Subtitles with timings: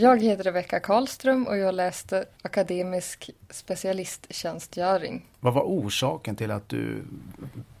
[0.00, 5.26] Jag heter Rebecka Karlström och jag läste akademisk specialisttjänstgöring.
[5.40, 7.04] Vad var orsaken till att du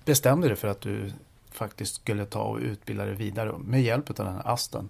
[0.04, 1.12] bestämde dig för att du
[1.50, 4.88] faktiskt skulle ta och utbilda dig vidare med hjälp av den här ASTen?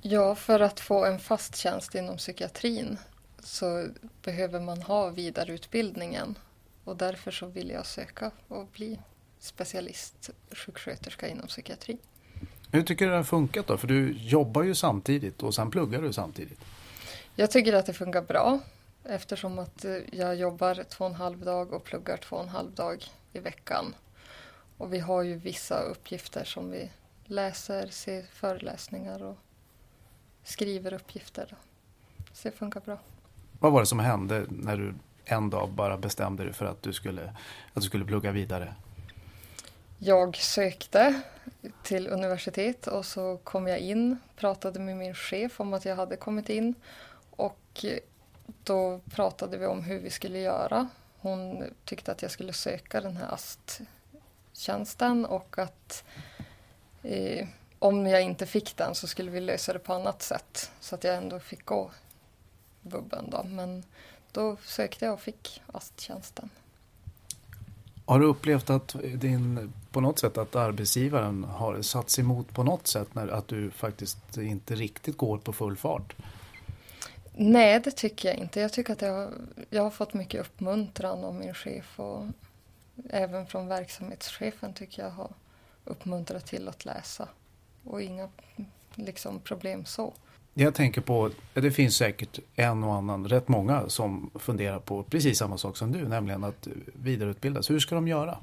[0.00, 2.98] Ja, för att få en fast tjänst inom psykiatrin
[3.38, 3.86] så
[4.22, 6.38] behöver man ha vidareutbildningen
[6.84, 8.98] och därför så vill jag söka och bli
[9.38, 11.98] specialistsjuksköterska inom psykiatri.
[12.74, 13.76] Hur tycker du det har funkat då?
[13.76, 16.60] För du jobbar ju samtidigt och sen pluggar du samtidigt.
[17.36, 18.58] Jag tycker att det funkar bra
[19.04, 22.48] eftersom att eh, jag jobbar två och en halv dag och pluggar två och en
[22.48, 23.94] halv dag i veckan.
[24.78, 26.90] Och vi har ju vissa uppgifter som vi
[27.24, 29.38] läser, ser föreläsningar och
[30.44, 31.56] skriver uppgifter.
[32.32, 32.98] Så det funkar bra.
[33.58, 34.94] Vad var det som hände när du
[35.24, 37.24] en dag bara bestämde dig för att du skulle,
[37.72, 38.74] att du skulle plugga vidare?
[40.04, 41.22] Jag sökte
[41.82, 46.16] till universitet och så kom jag in, pratade med min chef om att jag hade
[46.16, 46.74] kommit in
[47.30, 47.84] och
[48.64, 50.88] då pratade vi om hur vi skulle göra.
[51.18, 56.04] Hon tyckte att jag skulle söka den här AST-tjänsten och att
[57.02, 60.94] eh, om jag inte fick den så skulle vi lösa det på annat sätt så
[60.94, 61.90] att jag ändå fick gå
[62.80, 63.42] bubben då.
[63.42, 63.84] Men
[64.32, 66.50] då sökte jag och fick AST-tjänsten.
[68.06, 72.86] Har du upplevt att din, på något sätt att arbetsgivaren har satts emot på något
[72.86, 76.14] sätt när att du faktiskt inte riktigt går på full fart?
[77.34, 78.60] Nej, det tycker jag inte.
[78.60, 79.30] Jag tycker att jag,
[79.70, 82.26] jag har fått mycket uppmuntran av min chef och
[83.10, 85.30] även från verksamhetschefen tycker jag har
[85.84, 87.28] uppmuntrat till att läsa
[87.84, 88.28] och inga
[88.94, 90.12] liksom, problem så.
[90.54, 95.38] Jag tänker på, det finns säkert en och annan, rätt många som funderar på precis
[95.38, 97.70] samma sak som du, nämligen att vidareutbildas.
[97.70, 98.38] Hur ska de göra?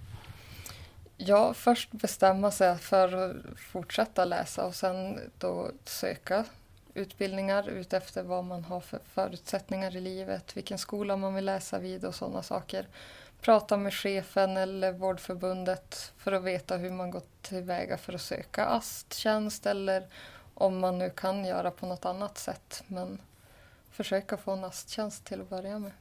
[1.18, 3.36] Ja, först bestämma sig för att
[3.72, 6.46] fortsätta läsa och sen då söka
[6.94, 12.06] utbildningar utefter vad man har för förutsättningar i livet, vilken skola man vill läsa vid
[12.06, 12.88] och sådana saker.
[13.42, 18.66] Prata med chefen eller vårdförbundet för att veta hur man gått tillväga för att söka
[18.66, 20.08] AST-tjänst eller
[20.60, 22.84] om man nu kan göra på något annat sätt.
[22.88, 23.18] Men
[23.92, 25.92] försöka få en AST-tjänst till att börja med.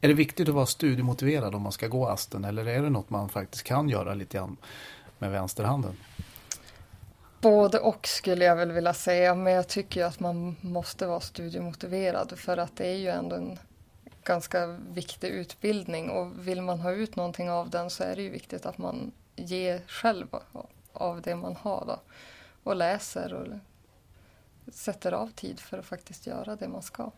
[0.00, 3.10] Är det viktigt att vara studiemotiverad om man ska gå ASTen eller är det något
[3.10, 4.56] man faktiskt kan göra lite grann
[5.18, 5.96] med vänsterhanden?
[7.40, 12.38] Både och skulle jag väl vilja säga, men jag tycker att man måste vara studiemotiverad
[12.38, 13.58] för att det är ju ändå en
[14.24, 18.30] ganska viktig utbildning och vill man ha ut någonting av den så är det ju
[18.30, 20.26] viktigt att man ger själv
[20.92, 21.98] av det man har då
[22.62, 23.46] och läser och
[24.74, 27.10] sätter av tid för att faktiskt göra det man ska.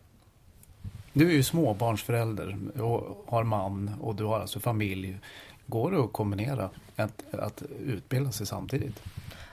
[1.13, 5.17] Du är ju småbarnsförälder och har man och du har alltså familj.
[5.65, 9.03] Går det att kombinera att, att utbilda sig samtidigt?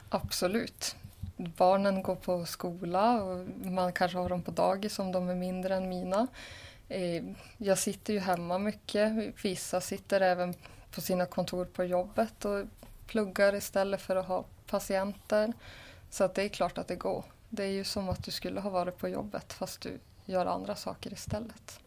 [0.08, 0.97] Absolut.
[1.36, 5.76] Barnen går på skola och man kanske har dem på dagis om de är mindre
[5.76, 6.26] än mina.
[6.88, 7.24] Eh,
[7.56, 9.12] jag sitter ju hemma mycket.
[9.44, 10.54] Vissa sitter även
[10.94, 12.64] på sina kontor på jobbet och
[13.06, 15.53] pluggar istället för att ha patienter.
[16.10, 17.25] Så att det är klart att det går.
[17.49, 20.75] Det är ju som att du skulle ha varit på jobbet fast du gör andra
[20.77, 21.81] saker istället.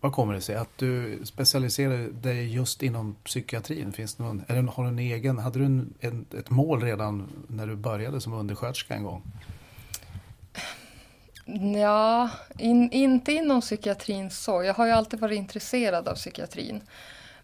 [0.00, 3.92] Vad kommer det sig att du specialiserar dig just inom psykiatrin?
[3.92, 7.28] Finns det någon, det, har du en egen, hade du en, en, ett mål redan
[7.48, 9.22] när du började som undersköterska en gång?
[11.74, 14.62] Ja, in, inte inom psykiatrin så.
[14.62, 16.80] Jag har ju alltid varit intresserad av psykiatrin.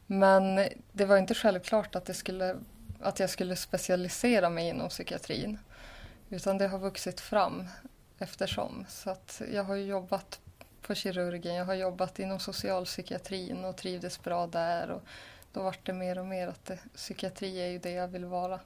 [0.07, 2.57] Men det var inte självklart att, det skulle,
[3.01, 5.59] att jag skulle specialisera mig inom psykiatrin.
[6.31, 7.65] Utan det har vuxit fram
[8.19, 8.85] eftersom.
[8.89, 10.41] Så att jag har jobbat
[10.83, 14.91] på kirurgen, jag har jobbat inom socialpsykiatrin och trivdes bra där.
[14.91, 15.03] Och
[15.53, 18.61] då vart det mer och mer att det, psykiatri är ju det jag vill vara.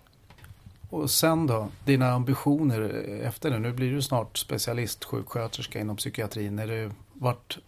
[0.91, 2.81] Och sen då, dina ambitioner
[3.23, 3.59] efter det?
[3.59, 6.59] Nu blir du snart specialistsjuksköterska inom psykiatrin.
[6.59, 7.59] Är det, vart,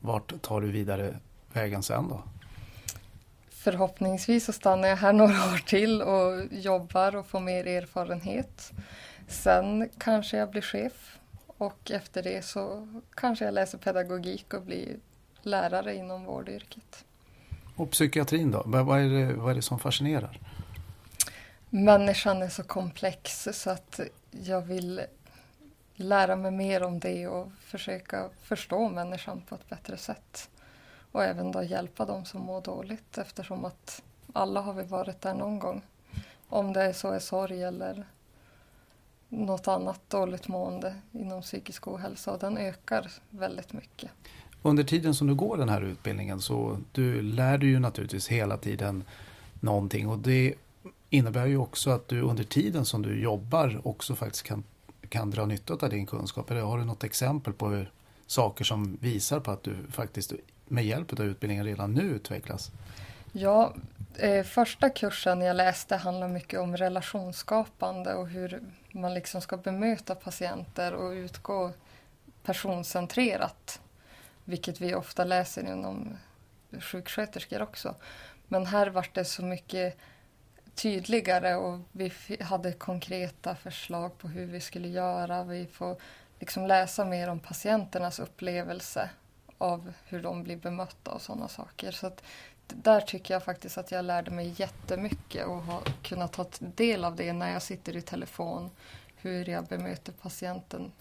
[0.00, 1.18] vart tar du vidare
[1.52, 2.22] vägen sen då?
[3.64, 8.72] Förhoppningsvis så stannar jag här några år till och jobbar och får mer erfarenhet.
[9.28, 14.96] Sen kanske jag blir chef och efter det så kanske jag läser pedagogik och blir
[15.42, 17.04] lärare inom vårdyrket.
[17.76, 18.62] Och psykiatrin då?
[18.66, 20.40] Vad är det, vad är det som fascinerar?
[21.70, 24.00] Människan är så komplex så att
[24.30, 25.02] jag vill
[25.94, 30.48] lära mig mer om det och försöka förstå människan på ett bättre sätt.
[31.14, 34.02] Och även då hjälpa dem som mår dåligt eftersom att
[34.32, 35.82] alla har vi varit där någon gång.
[36.48, 38.06] Om det är så är sorg eller
[39.28, 44.10] något annat dåligt mående inom psykisk ohälsa och den ökar väldigt mycket.
[44.62, 48.56] Under tiden som du går den här utbildningen så du lär du ju naturligtvis hela
[48.56, 49.04] tiden
[49.60, 50.54] någonting och det
[51.10, 54.64] innebär ju också att du under tiden som du jobbar också faktiskt kan,
[55.08, 56.50] kan dra nytta av din kunskap?
[56.50, 57.90] Eller har du något exempel på hur,
[58.26, 60.32] saker som visar på att du faktiskt
[60.66, 62.70] med hjälp av utbildningen redan nu utvecklas?
[63.32, 63.74] Ja,
[64.18, 68.62] eh, första kursen jag läste handlar mycket om relationsskapande och hur
[68.92, 71.72] man liksom ska bemöta patienter och utgå
[72.42, 73.80] personcentrerat.
[74.44, 76.16] Vilket vi ofta läser inom
[76.80, 77.94] sjuksköterskor också.
[78.48, 79.98] Men här var det så mycket
[80.74, 85.44] tydligare och vi hade konkreta förslag på hur vi skulle göra.
[85.44, 85.96] Vi får
[86.40, 89.10] liksom läsa mer om patienternas upplevelse
[89.58, 91.90] av hur de blir bemötta och sådana saker.
[91.92, 92.22] Så att
[92.66, 97.16] där tycker jag faktiskt att jag lärde mig jättemycket och har kunnat ta del av
[97.16, 98.70] det när jag sitter i telefon.
[99.16, 100.92] Hur jag bemöter patienten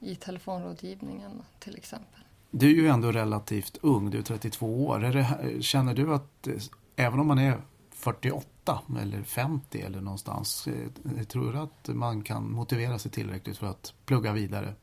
[0.00, 2.20] i telefonrådgivningen till exempel.
[2.50, 5.04] Du är ju ändå relativt ung, du är 32 år.
[5.04, 6.48] Är det, känner du att
[6.96, 12.52] även om man är 48 eller 50 eller någonstans, eh, tror du att man kan
[12.52, 14.74] motivera sig tillräckligt för att plugga vidare?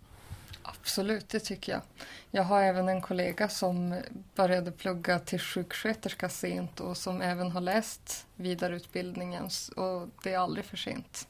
[0.63, 1.81] Absolut, det tycker jag.
[2.35, 4.01] Jag har även en kollega som
[4.35, 10.65] började plugga till sjuksköterska sent och som även har läst vidareutbildningen och det är aldrig
[10.65, 11.27] för sent.